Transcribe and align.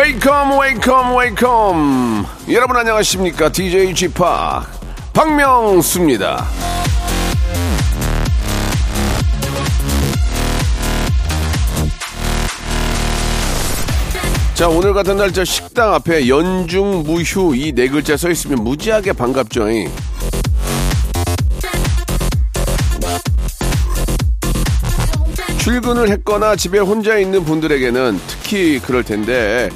Welcome 0.00 0.58
welcome 0.58 1.14
welcome. 1.14 2.26
여러분 2.48 2.74
안녕하십니까? 2.78 3.50
DJ 3.52 3.92
p 3.92 4.06
박명수입니다. 5.12 6.46
자 14.54 14.68
오늘 14.68 14.94
같은 14.94 15.18
날 15.18 15.32
저 15.32 15.44
식당 15.44 15.92
앞에 15.94 16.28
연중 16.28 17.02
무휴 17.04 17.54
이 17.54 17.72
네 17.72 17.88
글자 17.88 18.16
써 18.16 18.30
있으면 18.30 18.64
무지하게 18.64 19.12
반갑죠 19.12 19.66
출근을 25.58 26.08
했거나 26.10 26.56
집에 26.56 26.78
혼자 26.78 27.18
있는 27.18 27.44
분들에게는 27.44 28.18
특히 28.26 28.78
그럴 28.80 29.04
텐데 29.04 29.68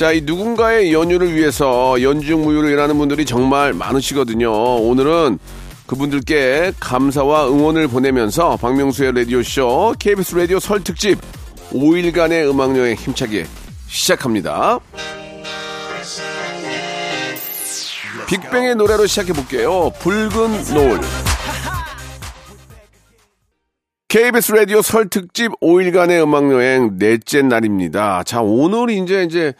자, 0.00 0.12
이 0.12 0.22
누군가의 0.22 0.94
연휴를 0.94 1.34
위해서 1.34 2.00
연중무휴를 2.00 2.70
일하는 2.70 2.96
분들이 2.96 3.26
정말 3.26 3.74
많으시거든요. 3.74 4.50
오늘은 4.50 5.38
그분들께 5.86 6.72
감사와 6.80 7.48
응원을 7.48 7.86
보내면서 7.86 8.56
박명수의 8.56 9.12
라디오쇼 9.14 9.96
KBS 9.98 10.36
라디오 10.36 10.58
설 10.58 10.82
특집 10.82 11.18
5일간의 11.72 12.48
음악여행 12.48 12.94
힘차게 12.96 13.44
시작합니다. 13.88 14.80
빅뱅의 18.26 18.76
노래로 18.76 19.06
시작해 19.06 19.34
볼게요. 19.34 19.90
붉은 19.98 20.64
노을. 20.72 21.00
KBS 24.08 24.52
라디오 24.52 24.80
설 24.80 25.10
특집 25.10 25.52
5일간의 25.60 26.22
음악여행 26.22 26.96
넷째 26.98 27.42
날입니다. 27.42 28.22
자, 28.22 28.40
오늘 28.40 28.88
이제 28.88 29.24
이제 29.24 29.52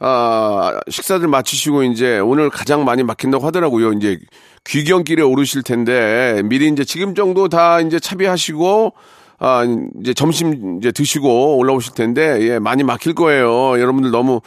아, 0.00 0.78
식사들 0.88 1.28
마치시고 1.28 1.82
이제 1.84 2.18
오늘 2.18 2.50
가장 2.50 2.84
많이 2.84 3.02
막힌다고 3.02 3.44
하더라고요. 3.46 3.92
이제 3.92 4.18
귀경길에 4.64 5.22
오르실 5.22 5.62
텐데 5.62 6.42
미리 6.44 6.68
이제 6.68 6.84
지금 6.84 7.14
정도 7.14 7.48
다 7.48 7.80
이제 7.80 7.98
차비하시고 7.98 8.92
아, 9.40 9.64
이제 10.00 10.14
점심 10.14 10.78
이제 10.78 10.92
드시고 10.92 11.56
올라오실 11.58 11.94
텐데 11.94 12.38
예, 12.42 12.58
많이 12.58 12.82
막힐 12.84 13.14
거예요. 13.14 13.80
여러분들 13.80 14.10
너무 14.10 14.40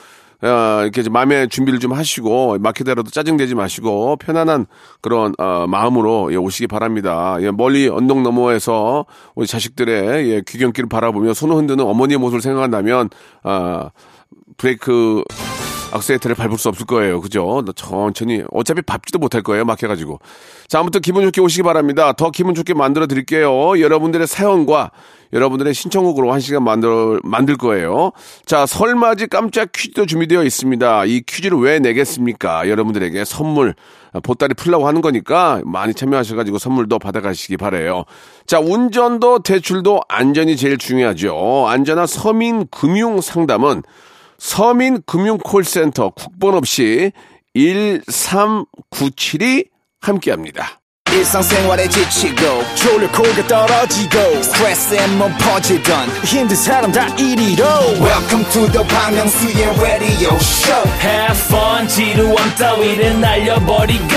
어, 0.44 0.81
이렇게 0.81 1.07
마음의 1.07 1.49
준비를 1.49 1.79
좀 1.79 1.94
하시고 1.94 2.57
막히더라도 2.59 3.11
짜증내지 3.11 3.53
마시고 3.53 4.16
편안한 4.16 4.66
그런 4.99 5.33
어, 5.38 5.67
마음으로 5.67 6.31
예, 6.31 6.35
오시기 6.35 6.67
바랍니다. 6.67 7.38
예, 7.41 7.52
멀리 7.52 7.88
언덕 7.88 8.22
너머에서 8.22 9.05
우리 9.35 9.45
자식들의 9.45 10.29
예, 10.31 10.41
귀경길을 10.47 10.89
바라보며 10.89 11.33
손을 11.33 11.55
흔드는 11.57 11.85
어머니의 11.85 12.17
모습을 12.17 12.41
생각한다면 12.41 13.09
아, 13.44 13.91
브레이크 14.62 15.23
악셀레터를 15.92 16.36
밟을 16.36 16.58
수 16.58 16.70
없을 16.70 16.86
거예요. 16.86 17.20
그죠? 17.20 17.64
천천히. 17.76 18.44
어차피 18.52 18.81
밟지도 18.81 19.18
못할 19.18 19.42
거예요. 19.42 19.66
막혀가지고. 19.66 20.20
자, 20.68 20.80
아무튼 20.80 21.02
기분 21.02 21.23
좋게 21.23 21.42
오시기 21.42 21.64
바랍니다. 21.64 22.14
더 22.14 22.30
기분 22.30 22.53
좋게 22.53 22.75
만들어 22.75 23.08
드릴게요. 23.08 23.80
여러분들의 23.80 24.25
사연과 24.28 24.91
여러분들의 25.34 25.74
신청곡으로 25.74 26.31
한 26.31 26.40
시간 26.40 26.63
만들, 26.63 27.19
만들 27.24 27.58
거예요. 27.58 28.12
자, 28.46 28.66
설맞이 28.66 29.28
깜짝 29.28 29.72
퀴즈도 29.74 30.06
준비되어 30.06 30.44
있습니다. 30.44 31.06
이 31.06 31.22
퀴즈를 31.22 31.58
왜 31.58 31.80
내겠습니까? 31.80 32.69
여러분들에게 32.69 33.25
선물, 33.25 33.74
보따리 34.24 34.53
풀라고 34.53 34.88
하는 34.88 35.02
거니까 35.02 35.62
많이 35.66 35.94
참여하셔가지고 35.94 36.58
선물도 36.59 37.00
받아가시기 37.00 37.58
바래요. 37.58 38.03
자, 38.46 38.59
운전도 38.59 39.40
대출도 39.40 40.02
안전이 40.08 40.56
제일 40.56 40.78
중요하죠. 40.78 41.66
안전한 41.68 42.08
서민 42.08 42.68
금융 42.69 43.19
상담은 43.22 43.84
서민금융콜센터 44.41 46.09
국번 46.09 46.56
없이 46.56 47.12
1397이 47.56 49.69
함께합니다. 50.02 50.81
일상생활에 51.11 51.88
지치고, 51.89 52.63
졸려 52.75 53.11
코가 53.11 53.47
떨어지고, 53.47 54.41
스트레스에 54.44 55.07
몸 55.17 55.33
퍼지던, 55.38 56.09
힘든 56.23 56.55
사람 56.55 56.91
다 56.91 57.07
이리로. 57.17 57.66
welcome 57.99 58.45
to 58.51 58.67
the 58.72 58.83
Bang 58.88 59.16
Myung-soo's 59.16 59.79
radio 59.81 60.35
show. 60.38 60.83
Have 61.01 61.38
fun 61.47 61.88
지루함 61.88 62.55
따위를 62.55 63.19
날려버리고. 63.19 64.16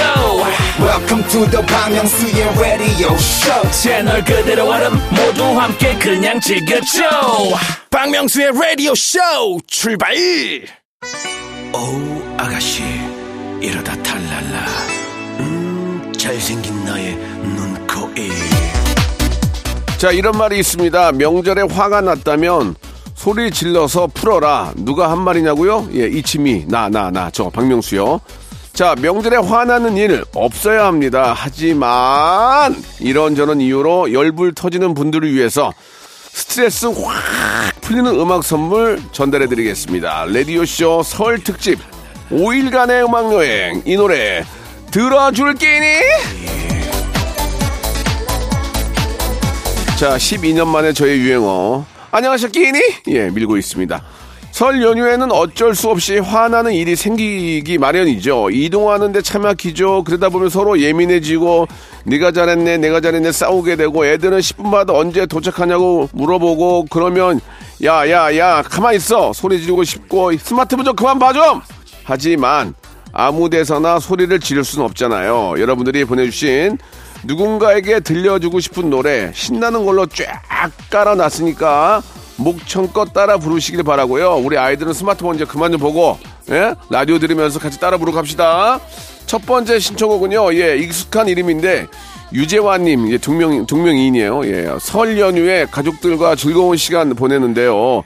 Welcome 0.81 1.27
to 1.29 1.51
the 1.51 1.67
Bang 1.67 1.95
Myung-soo's 1.95 2.59
radio 2.59 3.15
show. 3.17 3.71
채널 3.71 4.25
그대로 4.25 4.69
얼음 4.71 4.95
모두 5.11 5.45
함께 5.61 5.95
그냥 5.99 6.41
즐겨줘. 6.41 7.03
박명수의 7.91 8.53
라디오 8.61 8.95
쇼 8.95 9.19
출발! 9.69 10.15
어우 11.73 12.23
아가씨 12.37 12.83
이러다 13.61 13.95
탈랄라. 14.03 14.67
음 15.41 16.13
잘생긴 16.17 16.74
나의 16.95 17.17
눈코입 17.17 18.33
자, 19.99 20.13
이런 20.13 20.39
말이 20.39 20.61
있습니다. 20.61 21.13
명절에 21.13 21.63
화가 21.63 22.01
났다면 22.03 22.77
소리 23.15 23.51
질러서 23.51 24.07
풀어라. 24.09 24.73
누가 24.77 25.11
한 25.11 25.21
말이냐고요? 25.21 25.89
예, 25.95 26.07
이치미, 26.07 26.67
나, 26.69 26.89
나, 26.89 27.11
나. 27.11 27.31
저 27.31 27.49
박명수요. 27.51 28.21
자, 28.75 28.95
명절에 29.01 29.39
화나는 29.39 29.97
일 29.97 30.25
없어야 30.35 30.87
합니다. 30.87 31.35
하지만 31.37 32.77
이런저런 33.01 33.61
이유로 33.61 34.13
열불 34.13 34.55
터지는 34.55 34.95
분들을 34.95 35.33
위해서 35.33 35.73
스트레스 36.33 36.87
확 36.87 37.81
풀리는 37.81 38.07
음악 38.21 38.45
선물 38.45 39.01
전달해 39.11 39.47
드리겠습니다. 39.49 40.27
라디오쇼 40.27 41.03
설 41.03 41.43
특집 41.43 41.79
5일간의 42.31 43.09
음악 43.09 43.33
여행. 43.33 43.83
이 43.85 43.97
노래 43.97 44.45
들어줄 44.91 45.55
끼니? 45.55 46.64
자, 49.99 50.17
12년 50.17 50.67
만에 50.67 50.93
저의 50.93 51.19
유행어. 51.21 51.85
안녕하셨 52.11 52.51
끼니? 52.53 52.79
예, 53.09 53.31
밀고 53.31 53.57
있습니다. 53.57 54.03
설 54.51 54.83
연휴에는 54.83 55.33
어쩔 55.33 55.75
수 55.75 55.89
없이 55.89 56.19
화나는 56.19 56.73
일이 56.73 56.95
생기기 56.95 57.79
마련이죠. 57.79 58.51
이동하는데 58.51 59.23
차 59.23 59.39
막히죠. 59.39 60.05
그러다 60.05 60.29
보면 60.29 60.49
서로 60.49 60.81
예민해지고 60.81 61.67
네가 62.05 62.33
잘했네, 62.33 62.79
내가 62.79 63.01
잘했네 63.01 63.33
싸우게 63.33 63.77
되고 63.77 64.05
애들은 64.07 64.39
10분마다 64.41 64.95
언제 64.95 65.27
도착하냐고 65.27 66.09
물어보고 66.13 66.87
그러면 66.91 67.41
야, 67.85 68.09
야, 68.11 68.37
야, 68.37 68.63
가만 68.63 68.95
있어. 68.95 69.33
소리 69.33 69.61
지르고 69.61 69.85
싶고 69.85 70.37
스마트폰 70.37 70.85
좀 70.85 70.95
그만 70.97 71.19
봐 71.19 71.33
좀. 71.33 71.61
하지만 72.05 72.75
아무 73.13 73.49
데서나 73.49 74.01
소리를 74.01 74.39
지를 74.41 74.65
수는 74.65 74.85
없잖아요. 74.87 75.55
여러분들이 75.59 76.05
보내주신 76.05 76.79
누군가에게 77.27 78.01
들려주고 78.01 78.61
싶은 78.61 78.91
노래 78.91 79.31
신나는 79.35 79.85
걸로 79.85 80.07
쫙 80.07 80.43
깔아놨으니까 80.91 82.03
목청껏 82.37 83.13
따라 83.13 83.39
부르시길 83.39 83.83
바라고요. 83.83 84.37
우리 84.37 84.59
아이들은 84.59 84.93
스마트폰 84.93 85.37
이제 85.37 85.45
그만 85.45 85.73
좀 85.73 85.81
보고 85.81 86.19
예? 86.51 86.75
라디오 86.91 87.19
들으면서 87.19 87.59
같이 87.59 87.79
따라 87.81 87.97
부르고 87.97 88.17
갑시다. 88.17 88.81
첫 89.27 89.47
번째 89.47 89.79
신청곡은요. 89.79 90.55
예, 90.55 90.77
익숙한 90.79 91.29
이름인데 91.29 91.87
유재환님 92.33 93.13
예, 93.13 93.19
동명 93.19 93.67
동명이인이에요. 93.67 94.47
예, 94.47 94.77
설 94.81 95.19
연휴에 95.19 95.67
가족들과 95.71 96.37
즐거운 96.37 96.77
시간 96.77 97.15
보내는데요. 97.15 98.03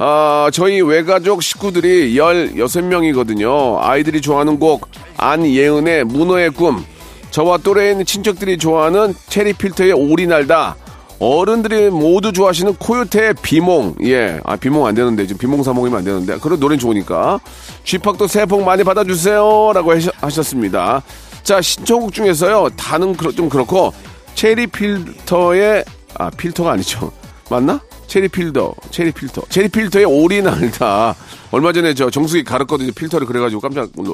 아, 0.00 0.48
저희 0.52 0.80
외가족 0.80 1.42
식구들이 1.42 2.14
16명이거든요. 2.14 3.78
아이들이 3.80 4.20
좋아하는 4.20 4.58
곡, 4.60 4.88
안예은의 5.16 6.04
문어의 6.04 6.50
꿈, 6.50 6.84
저와 7.30 7.58
또래인 7.58 8.04
친척들이 8.04 8.58
좋아하는 8.58 9.14
체리 9.28 9.52
필터의 9.52 9.92
오리 9.92 10.26
날다, 10.26 10.76
어른들이 11.20 11.90
모두 11.90 12.32
좋아하시는 12.32 12.74
코요태의 12.76 13.34
비몽, 13.42 13.94
예, 14.04 14.40
아, 14.44 14.56
비몽 14.56 14.86
안 14.86 14.94
되는데, 14.94 15.26
지금 15.26 15.38
비몽 15.38 15.62
사몽이면 15.62 15.98
안 15.98 16.04
되는데, 16.04 16.38
그런 16.38 16.60
노래는 16.60 16.78
좋으니까. 16.78 17.40
쥐팍도 17.84 18.26
새해 18.28 18.46
복 18.46 18.62
많이 18.62 18.84
받아주세요. 18.84 19.72
라고 19.74 19.92
하셨- 19.94 20.12
하셨습니다. 20.20 21.02
자, 21.42 21.60
신청곡 21.60 22.12
중에서요, 22.12 22.68
다는 22.76 23.16
좀 23.36 23.48
그렇고, 23.48 23.92
체리 24.34 24.66
필터의, 24.68 25.84
아, 26.14 26.30
필터가 26.30 26.72
아니죠. 26.72 27.10
맞나? 27.50 27.80
체리 28.08 28.26
필터, 28.26 28.74
체리 28.90 29.12
필터, 29.12 29.42
체리 29.50 29.68
필터의 29.68 30.06
오리 30.06 30.42
날다. 30.42 31.14
얼마 31.50 31.72
전에 31.72 31.94
저 31.94 32.10
정수기 32.10 32.42
갈았거든요. 32.42 32.90
필터를 32.92 33.26
그래가지고 33.26 33.60
깜짝 33.60 33.90
놀라. 33.94 34.12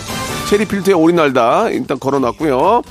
체리 0.50 0.66
필터의 0.66 0.94
오리 0.96 1.14
날다. 1.14 1.70
일단 1.70 1.98
걸어놨고요. 1.98 2.82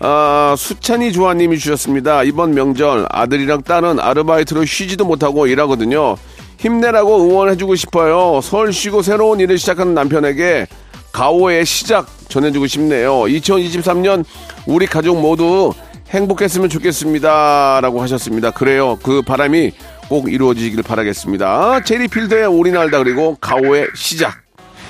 아, 0.00 0.54
수찬이 0.58 1.12
조아님이 1.12 1.58
주셨습니다. 1.58 2.24
이번 2.24 2.54
명절 2.54 3.06
아들이랑 3.08 3.62
딸은 3.62 4.00
아르바이트로 4.00 4.64
쉬지도 4.64 5.04
못하고 5.04 5.46
일하거든요. 5.46 6.16
힘내라고 6.58 7.22
응원해주고 7.22 7.76
싶어요. 7.76 8.40
설 8.42 8.72
쉬고 8.72 9.02
새로운 9.02 9.38
일을 9.38 9.58
시작하는 9.58 9.94
남편에게 9.94 10.66
가오의 11.12 11.64
시작 11.64 12.08
전해주고 12.28 12.66
싶네요. 12.66 13.12
2023년 13.22 14.24
우리 14.66 14.86
가족 14.86 15.20
모두 15.20 15.72
행복했으면 16.10 16.68
좋겠습니다. 16.68 17.80
라고 17.80 18.02
하셨습니다. 18.02 18.50
그래요. 18.50 18.98
그 19.02 19.22
바람이 19.22 19.72
꼭 20.12 20.30
이루어지길 20.30 20.82
바라겠습니다. 20.82 21.84
제리필드의 21.84 22.44
오리날다 22.44 22.98
그리고 22.98 23.34
가오의 23.40 23.86
시작. 23.94 24.42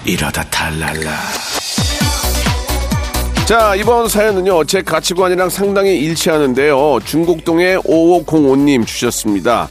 이러다 0.04 0.42
탈랄라 0.50 1.12
자, 3.46 3.76
이번 3.76 4.08
사연은요, 4.08 4.64
제 4.64 4.82
가치관이랑 4.82 5.48
상당히 5.48 5.96
일치하는데요. 6.00 6.98
중곡동의 7.04 7.78
5505님 7.82 8.84
주셨습니다. 8.84 9.68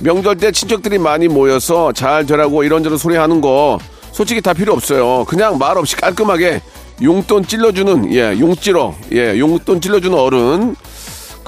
명절 0.00 0.38
때 0.38 0.50
친척들이 0.50 0.98
많이 0.98 1.28
모여서 1.28 1.92
잘 1.92 2.26
되라고 2.26 2.64
이런저런 2.64 2.98
소리 2.98 3.14
하는 3.14 3.40
거 3.40 3.78
솔직히 4.10 4.40
다 4.40 4.52
필요 4.52 4.72
없어요. 4.72 5.24
그냥 5.26 5.56
말 5.56 5.78
없이 5.78 5.94
깔끔하게 5.94 6.60
용돈 7.00 7.46
찔러주는, 7.46 8.12
예, 8.12 8.36
용찌러, 8.40 8.92
예, 9.12 9.38
용돈 9.38 9.80
찔러주는 9.80 10.18
어른. 10.18 10.74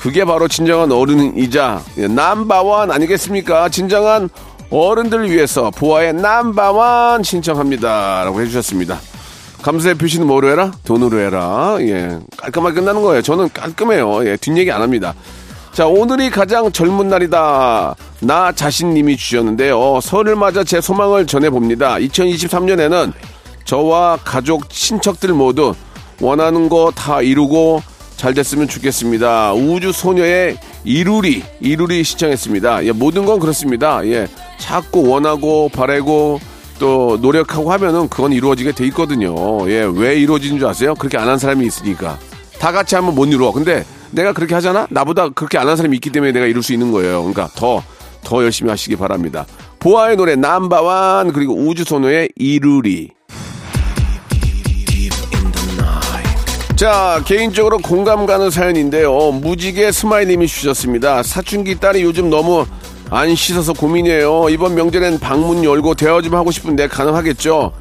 그게 0.06 0.24
바로 0.24 0.46
진정한 0.46 0.92
어른이자 0.92 1.82
예, 1.98 2.06
남바원 2.06 2.92
아니겠습니까? 2.92 3.68
진정한 3.70 4.30
어른들을 4.70 5.32
위해서 5.32 5.72
보아의 5.72 6.12
남바원 6.14 7.24
신청합니다. 7.24 8.22
라고 8.22 8.40
해주셨습니다. 8.40 9.00
감사의 9.62 9.96
표시는 9.96 10.28
뭐로 10.28 10.48
해라? 10.48 10.70
돈으로 10.84 11.18
해라. 11.18 11.76
예. 11.80 12.20
깔끔하게 12.36 12.76
끝나는 12.76 13.02
거예요. 13.02 13.20
저는 13.20 13.48
깔끔해요. 13.52 14.24
예. 14.28 14.36
뒷얘기 14.36 14.70
안 14.70 14.80
합니다. 14.80 15.12
자, 15.72 15.88
오늘이 15.88 16.30
가장 16.30 16.70
젊은 16.70 17.08
날이다. 17.08 17.96
나 18.20 18.52
자신님이 18.52 19.16
주셨는데요. 19.16 19.98
설을 20.00 20.36
맞아 20.36 20.62
제 20.62 20.80
소망을 20.80 21.26
전해봅니다. 21.26 21.96
2023년에는 21.96 23.12
저와 23.64 24.20
가족, 24.24 24.70
친척들 24.70 25.30
모두 25.30 25.74
원하는 26.20 26.68
거 26.68 26.92
다 26.94 27.22
이루고 27.22 27.82
잘 28.16 28.32
됐으면 28.34 28.66
좋겠습니다. 28.68 29.52
우주 29.54 29.92
소녀의 29.92 30.56
이루리, 30.84 31.42
이루리 31.60 32.02
시청했습니다. 32.02 32.84
예, 32.86 32.92
모든 32.92 33.24
건 33.26 33.38
그렇습니다. 33.38 34.04
예. 34.06 34.26
자꾸 34.58 35.06
원하고 35.08 35.68
바라고 35.68 36.40
또 36.78 37.18
노력하고 37.20 37.70
하면은 37.72 38.08
그건 38.08 38.32
이루어지게 38.32 38.72
돼 38.72 38.86
있거든요. 38.86 39.34
예, 39.70 39.82
왜 39.94 40.16
이루어지는 40.18 40.58
줄 40.58 40.66
아세요? 40.68 40.94
그렇게 40.94 41.18
안 41.18 41.28
한 41.28 41.38
사람이 41.38 41.66
있으니까. 41.66 42.18
다 42.58 42.72
같이 42.72 42.94
하면 42.94 43.14
못 43.14 43.26
이루어. 43.26 43.52
근데 43.52 43.84
내가 44.12 44.32
그렇게 44.32 44.54
하잖아? 44.54 44.86
나보다 44.90 45.28
그렇게 45.30 45.58
안 45.58 45.68
한 45.68 45.76
사람이 45.76 45.94
있기 45.96 46.10
때문에 46.10 46.32
내가 46.32 46.46
이룰 46.46 46.62
수 46.62 46.72
있는 46.72 46.92
거예요. 46.92 47.18
그러니까 47.20 47.48
더, 47.54 47.82
더 48.24 48.42
열심히 48.42 48.70
하시기 48.70 48.96
바랍니다. 48.96 49.44
보아의 49.78 50.16
노래 50.16 50.36
남바완 50.36 51.32
그리고 51.32 51.54
우주소녀의 51.54 52.30
이루리. 52.36 53.10
자, 56.76 57.23
개인적으로 57.25 57.78
공감 57.78 58.26
가는 58.26 58.50
사연인데요. 58.50 59.32
무지개 59.32 59.90
스마일님이 59.93 60.46
주셨습니다. 60.46 61.23
사춘기 61.23 61.81
딸이 61.81 62.02
요즘 62.02 62.28
너무 62.28 62.67
안 63.08 63.34
씻어서 63.34 63.73
고민이에요. 63.73 64.50
이번 64.50 64.75
명절엔 64.75 65.19
방문 65.19 65.64
열고 65.64 65.94
대화 65.94 66.20
좀 66.20 66.34
하고 66.34 66.50
싶은데 66.50 66.87
가능하겠죠? 66.87 67.73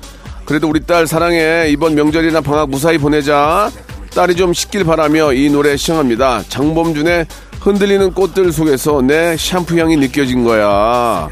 그래도 0.46 0.70
우리 0.70 0.80
딸 0.86 1.08
사랑해. 1.08 1.68
이번 1.72 1.94
명절이나 1.96 2.40
방학 2.40 2.70
무사히 2.70 2.98
보내자. 2.98 3.70
딸이 4.16 4.38
좀 4.38 4.54
씻길 4.54 4.86
바라며 4.86 5.34
이 5.34 5.50
노래 5.50 5.76
시청합니다. 5.76 6.44
장범준의 6.48 7.26
흔들리는 7.60 8.14
꽃들 8.14 8.54
속에서 8.54 9.02
내 9.02 9.36
샴푸 9.36 9.78
향이 9.78 9.98
느껴진 9.98 10.46
거야. 10.46 11.28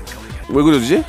왜 0.50 0.64
그러지? 0.64 1.02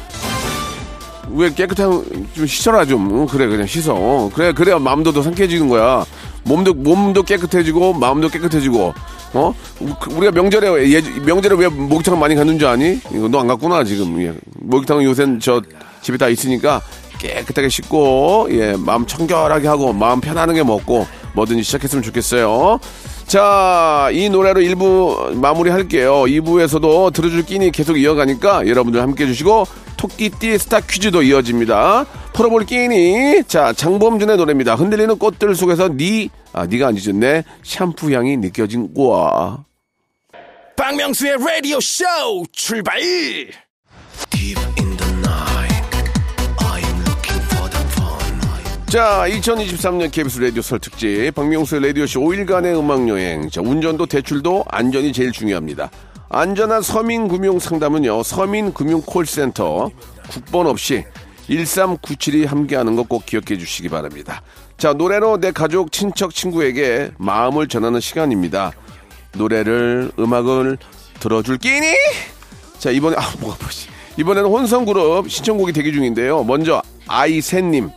왜 1.31 1.53
깨끗한 1.53 2.05
좀 2.33 2.47
씻어라 2.47 2.85
좀 2.85 3.11
어, 3.13 3.27
그래 3.27 3.49
그냥 3.49 3.67
씻어 3.67 3.93
어, 3.93 4.31
그래 4.33 4.53
그래야 4.53 4.79
마음도 4.79 5.11
더 5.11 5.21
상쾌해지는 5.21 5.69
거야 5.69 6.05
몸도 6.45 6.75
몸도 6.75 7.23
깨끗해지고 7.23 7.95
마음도 7.95 8.29
깨끗해지고 8.29 8.95
어 9.35 9.55
우리가 10.11 10.31
명절에 10.33 10.93
예, 10.93 11.01
명절에 11.25 11.57
왜 11.57 11.69
목욕탕 11.69 12.19
많이 12.19 12.35
가는 12.35 12.59
줄 12.59 12.69
아니 12.69 13.01
이거 13.13 13.29
너 13.29 13.41
안 13.41 13.47
갔구나 13.49 13.85
지금 13.85 14.21
예. 14.23 14.33
목욕탕 14.61 15.03
요새는 15.03 15.41
저 15.41 15.61
집에 16.03 16.17
다 16.19 16.29
있으니까 16.29 16.81
깨끗하게 17.19 17.69
씻고 17.69 18.49
예 18.51 18.75
마음 18.79 19.07
청결하게 19.07 19.67
하고 19.69 19.93
마음 19.93 20.21
편안하게 20.21 20.63
먹고 20.65 21.07
뭐든지 21.35 21.63
시작했으면 21.65 22.03
좋겠어요. 22.03 22.79
자, 23.27 24.09
이 24.13 24.29
노래로 24.29 24.61
1부 24.61 25.35
마무리 25.35 25.71
할게요. 25.71 26.25
2부에서도 26.27 27.13
들어줄 27.13 27.45
끼니 27.45 27.73
계속 27.73 27.99
이어가니까 27.99 28.69
여러분들 28.69 29.01
함께 29.01 29.25
해주시고, 29.25 29.67
토끼띠 29.97 30.59
스타 30.59 30.79
퀴즈도 30.81 31.23
이어집니다. 31.23 32.05
풀어볼 32.35 32.67
끼니. 32.67 33.45
자, 33.47 33.73
장범준의 33.73 34.37
노래입니다. 34.37 34.75
흔들리는 34.75 35.17
꽃들 35.19 35.55
속에서 35.55 35.89
니, 35.89 36.29
아, 36.53 36.67
니가 36.67 36.89
아니죠. 36.89 37.13
내 37.13 37.45
샴푸 37.63 38.13
향이 38.13 38.37
느껴진 38.37 38.93
꼬아. 38.93 39.65
박명수의 40.77 41.37
라디오 41.39 41.79
쇼 41.81 42.05
출발 42.51 42.99
Deep 42.99 44.59
in 44.77 44.97
the 44.97 45.13
night 45.19 45.87
I'm 46.59 47.07
looking 47.07 47.41
for 47.53 47.71
the 47.71 47.87
fun 47.93 48.87
자, 48.87 49.25
2023년 49.29 50.11
KBS 50.11 50.41
라디오 50.41 50.61
설 50.61 50.81
특집 50.81 51.33
박명수의 51.37 51.83
라디오쇼 51.87 52.21
5일간의 52.21 52.77
음악여행. 52.77 53.51
자, 53.51 53.61
운전도 53.61 54.07
대출도 54.07 54.65
안전이 54.69 55.13
제일 55.13 55.31
중요합니다. 55.31 55.89
안전한 56.29 56.83
서민금융 56.83 57.61
상담은요. 57.61 58.25
서민금융콜센터 58.25 59.91
국번 60.29 60.67
없이 60.67 61.05
1397이 61.49 62.47
함께하는 62.47 62.97
거꼭 62.97 63.27
기억해 63.27 63.59
주시기 63.59 63.89
바랍니다. 63.89 64.43
자, 64.77 64.93
노래로 64.93 65.39
내 65.39 65.53
가족, 65.53 65.93
친척, 65.93 66.35
친구에게 66.35 67.11
마음을 67.19 67.69
전하는 67.69 68.01
시간입니다. 68.01 68.73
노래를 69.37 70.13
음악을 70.19 70.79
들어줄 71.21 71.59
끼니? 71.59 71.87
자, 72.79 72.91
이번에 72.91 73.17
아, 73.17 73.23
뭐가 73.41 73.57
뭐지? 73.61 73.89
이번에는 74.17 74.49
혼성그룹 74.49 75.31
신청곡이 75.31 75.73
대기 75.73 75.93
중인데요. 75.93 76.45
먼저 76.45 76.83
아이새님 77.07 77.91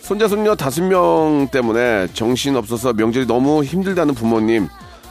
손자 0.00 0.26
손녀 0.26 0.54
다섯 0.56 0.82
명 0.82 1.48
때문에 1.52 2.08
정신 2.12 2.56
없어서 2.56 2.92
명절이 2.92 3.26
너무 3.26 3.62
힘들다는 3.62 4.14
부모님 4.14 4.68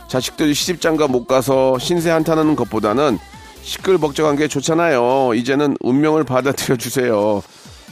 자식들이 0.08 0.54
시집장가 0.54 1.08
못 1.08 1.26
가서 1.26 1.80
신세 1.80 2.10
한탄하는 2.10 2.56
것보다는 2.58 3.18
시끌벅적한 3.62 4.36
게 4.36 4.48
좋잖아요 4.50 5.34
이제는 5.34 5.78
운명을 5.80 6.26
받아들여 6.26 6.76
주세요 6.76 7.42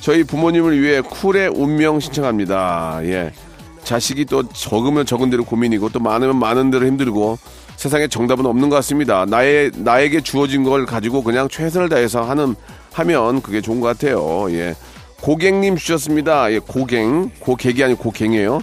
저희 0.01 0.23
부모님을 0.23 0.81
위해 0.81 1.01
쿨의 1.01 1.49
운명 1.49 1.99
신청합니다 1.99 3.01
예 3.03 3.31
자식이 3.83 4.25
또 4.25 4.47
적으면 4.49 5.05
적은 5.05 5.29
대로 5.29 5.43
고민이고 5.43 5.89
또 5.89 5.99
많으면 5.99 6.37
많은 6.37 6.71
대로 6.71 6.85
힘들고 6.85 7.37
세상에 7.75 8.07
정답은 8.07 8.45
없는 8.45 8.69
것 8.69 8.75
같습니다 8.77 9.25
나의 9.25 9.71
나에게 9.75 10.21
주어진 10.21 10.63
걸 10.63 10.85
가지고 10.85 11.23
그냥 11.23 11.47
최선을 11.47 11.89
다해서 11.89 12.23
하는 12.23 12.55
하면 12.93 13.41
그게 13.41 13.61
좋은 13.61 13.79
것 13.79 13.87
같아요 13.87 14.51
예 14.51 14.75
고갱님 15.21 15.75
주셨습니다. 15.75 16.51
예, 16.51 16.59
고갱. 16.59 17.31
고객이 17.39 17.83
아니고 17.83 18.03
고갱이에요. 18.03 18.61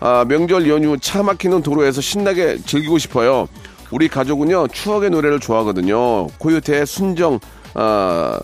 아, 0.00 0.24
명절 0.28 0.68
연휴 0.68 0.96
차 0.98 1.22
막히는 1.22 1.62
도로에서 1.62 2.00
신나게 2.00 2.58
즐기고 2.64 2.98
싶어요. 2.98 3.48
우리 3.90 4.08
가족은요, 4.08 4.68
추억의 4.68 5.10
노래를 5.10 5.40
좋아하거든요. 5.40 6.26
코요태의 6.38 6.86
순정, 6.86 7.40
아, 7.74 8.38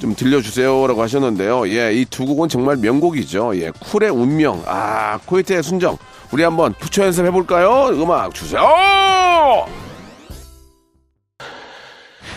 좀 0.00 0.14
들려주세요라고 0.14 1.00
하셨는데요. 1.02 1.68
예, 1.68 1.92
이 1.94 2.04
두 2.04 2.26
곡은 2.26 2.48
정말 2.48 2.76
명곡이죠. 2.76 3.56
예, 3.60 3.70
쿨의 3.70 4.10
운명. 4.10 4.62
아, 4.66 5.18
코요태의 5.24 5.62
순정. 5.62 5.96
우리 6.32 6.42
한번 6.42 6.74
부처 6.78 7.04
연습 7.04 7.24
해볼까요? 7.26 7.88
음악 7.92 8.34
주세요! 8.34 8.62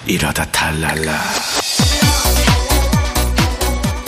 이러다 0.06 0.46
탈랄라 0.46 1.12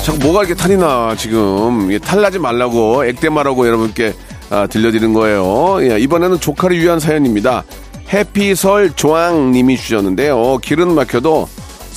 자꾸 0.03 0.17
뭐가 0.19 0.39
이렇게 0.43 0.55
탈이 0.55 0.77
나, 0.77 1.13
지금. 1.17 1.91
예, 1.91 1.99
탈나지 1.99 2.39
말라고, 2.39 3.05
액땜하라고 3.05 3.67
여러분께 3.67 4.13
아, 4.49 4.65
들려드린 4.67 5.13
거예요. 5.13 5.77
예, 5.81 5.99
이번에는 5.99 6.39
조카를 6.39 6.79
위한 6.79 6.99
사연입니다. 6.99 7.63
해피설 8.11 8.93
조항님이 8.95 9.77
주셨는데요. 9.77 10.57
길은 10.59 10.95
막혀도 10.95 11.47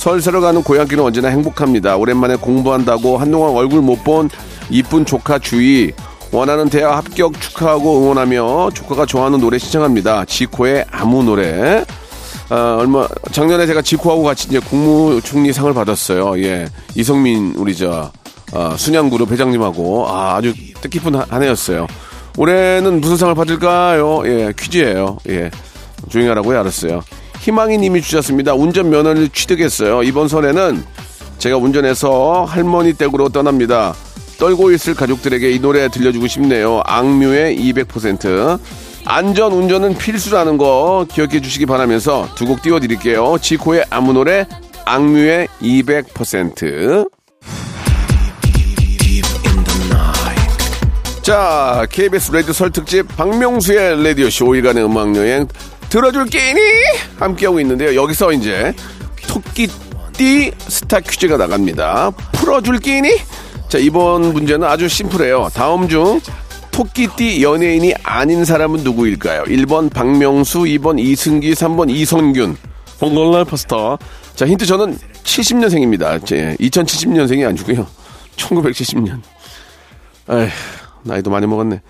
설 0.03 0.19
새러 0.19 0.41
가는 0.41 0.61
고향길은 0.61 1.01
언제나 1.01 1.29
행복합니다. 1.29 1.95
오랜만에 1.95 2.35
공부한다고 2.35 3.17
한동안 3.17 3.51
얼굴 3.55 3.79
못 3.81 4.03
본 4.03 4.29
이쁜 4.69 5.05
조카 5.05 5.39
주희. 5.39 5.93
원하는 6.33 6.67
대학 6.67 6.97
합격 6.97 7.39
축하하고 7.39 8.01
응원하며 8.01 8.71
조카가 8.73 9.05
좋아하는 9.05 9.39
노래 9.39 9.57
신청합니다. 9.57 10.25
지코의 10.25 10.83
아무 10.91 11.23
노래. 11.23 11.85
아, 12.49 12.75
얼마 12.81 13.07
작년에 13.31 13.65
제가 13.65 13.81
지코하고 13.81 14.23
같이 14.23 14.49
이제 14.49 14.59
국무총리상을 14.59 15.73
받았어요. 15.73 16.37
예, 16.43 16.67
이성민 16.95 17.53
우리 17.55 17.73
저 17.73 18.11
아, 18.51 18.75
순양그룹 18.75 19.31
회장님하고 19.31 20.09
아, 20.09 20.35
아주 20.35 20.53
뜻깊은 20.81 21.15
한, 21.15 21.25
한 21.29 21.43
해였어요. 21.43 21.87
올해는 22.37 22.99
무슨 22.99 23.15
상을 23.15 23.33
받을까요? 23.35 24.23
예, 24.25 24.51
퀴즈예요. 24.59 25.19
예, 25.29 25.49
조용히 26.09 26.27
하라고요. 26.27 26.59
알았어요. 26.59 27.01
희망이 27.43 27.77
님이 27.77 28.01
주셨습니다. 28.01 28.53
운전 28.53 28.89
면허를 28.89 29.27
취득했어요. 29.27 30.03
이번 30.03 30.29
설에는 30.29 30.81
제가 31.39 31.57
운전해서 31.57 32.45
할머니 32.45 32.93
댁으로 32.93 33.27
떠납니다. 33.27 33.93
떨고 34.39 34.71
있을 34.71 34.93
가족들에게 34.93 35.51
이 35.51 35.59
노래 35.59 35.89
들려주고 35.89 36.27
싶네요. 36.27 36.81
악뮤의 36.85 37.57
200%. 37.57 38.59
안전 39.05 39.51
운전은 39.51 39.97
필수라는 39.97 40.55
거 40.57 41.05
기억해 41.11 41.41
주시기 41.41 41.65
바라면서 41.65 42.29
두 42.35 42.45
곡 42.45 42.61
띄워드릴게요. 42.61 43.35
지코의 43.41 43.83
아무 43.89 44.13
노래, 44.13 44.47
악뮤의 44.85 45.49
200%. 45.61 47.09
자, 51.21 51.85
KBS 51.89 52.31
라디오 52.31 52.53
설 52.53 52.69
특집 52.71 53.07
박명수의 53.15 54.01
라디오쇼 54.03 54.45
5일간의 54.45 54.85
음악여행 54.85 55.47
들어줄 55.93 56.25
게니 56.25 56.59
함께하고 57.19 57.59
있는데요. 57.59 58.01
여기서 58.01 58.31
이제 58.31 58.73
토끼띠 59.27 60.51
스타 60.57 60.99
퀴즈가 60.99 61.37
나갑니다. 61.37 62.09
풀어줄 62.31 62.79
게니? 62.79 63.11
자, 63.69 63.77
이번 63.77 64.33
문제는 64.33 64.67
아주 64.67 64.89
심플해요. 64.89 65.49
다음 65.53 65.87
중 65.87 66.19
토끼띠 66.71 67.43
연예인이 67.43 67.93
아닌 68.01 68.43
사람은 68.43 68.79
누구일까요? 68.79 69.43
1번 69.43 69.93
박명수, 69.93 70.61
2번 70.61 70.97
이승기, 70.97 71.53
3번 71.53 71.91
이선균. 71.91 72.57
홍걸라 72.99 73.43
파스타. 73.43 73.99
자, 74.33 74.47
힌트 74.47 74.65
저는 74.65 74.97
70년생입니다. 75.23 76.25
제 76.25 76.57
2070년생이 76.59 77.47
아니고요. 77.47 77.85
1970년. 78.37 79.21
에휴, 80.31 80.49
나이도 81.03 81.29
많이 81.29 81.45
먹었네. 81.45 81.81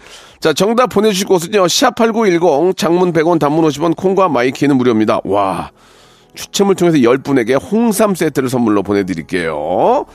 자, 0.44 0.52
정답 0.52 0.88
보내주실 0.88 1.26
곳은요, 1.26 1.64
샵8910, 1.68 2.76
장문 2.76 3.14
100원, 3.14 3.40
단문 3.40 3.64
50원, 3.64 3.96
콩과 3.96 4.28
my 4.28 4.41
K는 4.41 4.76
무료입니다. 4.76 5.22
와, 5.24 5.72
추첨을 6.36 6.76
통해서 6.76 6.98
10분에게 6.98 7.58
홍삼 7.72 8.14
세트를 8.14 8.50
선물로 8.50 8.84
보내드릴게요. 8.84 10.06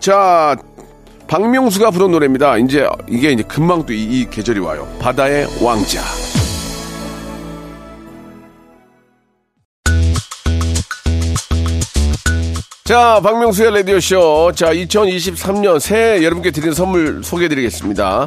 자, 0.00 0.56
박명수가 1.28 1.92
부른 1.92 2.10
노래입니다. 2.10 2.58
이제, 2.58 2.88
이게 3.08 3.30
이제 3.30 3.44
금방 3.44 3.86
또 3.86 3.92
이, 3.92 4.02
이 4.02 4.26
계절이 4.28 4.58
와요. 4.58 4.88
바다의 4.98 5.46
왕자. 5.62 6.00
자, 12.82 13.20
박명수의 13.22 13.72
라디오쇼. 13.72 14.50
자, 14.56 14.72
2023년 14.72 15.78
새해 15.78 16.24
여러분께 16.24 16.50
드리는 16.50 16.74
선물 16.74 17.22
소개해 17.22 17.48
드리겠습니다. 17.48 18.26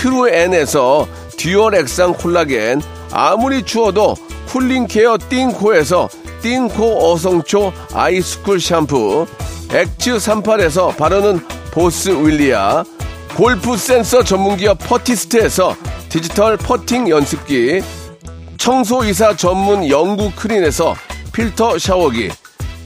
트루엔에서 0.00 1.06
dual 1.36 1.74
액상 1.74 2.14
콜라겐, 2.14 2.80
아무리 3.12 3.62
추워도 3.62 4.16
cooling 4.48 4.86
care 4.86 5.18
띵코에서 5.28 6.08
띵코 6.40 7.12
어성초 7.12 7.70
아이스쿨 7.92 8.60
샴푸, 8.60 9.26
엑츠 9.70 10.16
38에서 10.16 10.96
바르는 10.96 11.46
보스 11.70 12.08
윌리아, 12.08 12.82
골프 13.36 13.76
센서 13.76 14.24
전문기업 14.24 14.78
퍼티스트에서 14.78 15.76
디지털 16.08 16.56
퍼팅 16.56 17.10
연습기, 17.10 17.82
청소이사 18.56 19.36
전문 19.36 19.86
영구 19.86 20.32
크린에서 20.34 20.94
필터 21.34 21.78
샤워기, 21.78 22.30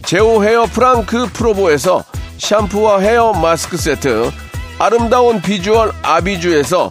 제오 0.04 0.42
헤어 0.42 0.66
프랑크 0.66 1.28
프로보에서 1.32 2.02
샴푸와 2.38 2.98
hair 2.98 3.32
mask 3.34 3.76
세트, 3.76 4.32
아름다운 4.80 5.40
비주얼 5.40 5.92
아비주에서 6.02 6.90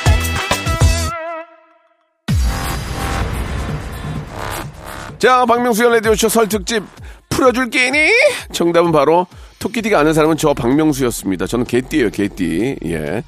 자, 5.21 5.45
박명수의 5.45 5.91
라디오쇼 5.91 6.29
설 6.29 6.49
특집 6.49 6.83
풀어줄 7.29 7.69
게니? 7.69 8.09
정답은 8.53 8.91
바로 8.91 9.27
토끼띠가 9.59 9.99
아는 9.99 10.15
사람은 10.15 10.35
저 10.35 10.55
박명수였습니다. 10.55 11.45
저는 11.45 11.65
개띠예요, 11.65 12.09
개띠. 12.09 12.77
예. 12.85 13.23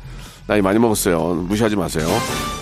나이 0.48 0.60
많이 0.64 0.80
먹었어요. 0.80 1.46
무시하지 1.48 1.76
마세요. 1.76 2.08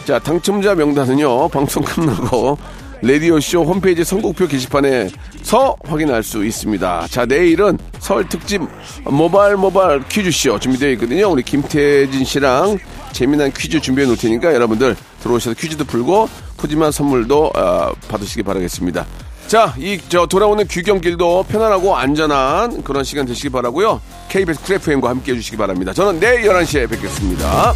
자, 0.04 0.20
당첨자 0.20 0.76
명단은요, 0.76 1.48
방송 1.48 1.82
끝나고 1.82 2.58
라디오쇼 3.02 3.64
홈페이지 3.64 4.04
선곡표 4.04 4.48
게시판에서 4.48 5.78
확인할 5.86 6.24
수 6.24 6.44
있습니다. 6.44 7.08
자, 7.10 7.26
내일은 7.26 7.78
설 8.00 8.28
특집 8.28 8.62
모바일 9.06 9.56
모바일 9.56 10.04
퀴즈쇼 10.10 10.60
준비되어 10.60 10.90
있거든요. 10.92 11.30
우리 11.30 11.42
김태진 11.42 12.26
씨랑 12.26 12.80
재미난 13.14 13.54
퀴즈 13.54 13.80
준비해 13.80 14.06
놓을 14.08 14.18
테니까 14.18 14.54
여러분들 14.54 14.98
들어오셔서 15.24 15.56
퀴즈도 15.58 15.86
풀고 15.86 16.28
푸짐한 16.62 16.92
선물도 16.92 17.52
어, 17.56 17.92
받으시기 18.08 18.44
바라겠습니다. 18.44 19.06
자, 19.48 19.74
이 19.78 20.00
저 20.08 20.26
돌아오는 20.28 20.66
귀경길도 20.66 21.44
편안하고 21.50 21.98
안전한 21.98 22.84
그런 22.84 23.04
시간 23.04 23.26
되시기 23.26 23.50
바라고요. 23.50 24.00
KBS 24.30 24.62
크래프엠과 24.64 25.10
함께 25.10 25.34
해주시기 25.34 25.58
바랍니다. 25.58 25.92
저는 25.94 26.20
내일 26.20 26.44
11시에 26.44 26.90
뵙겠습니다. 26.90 27.74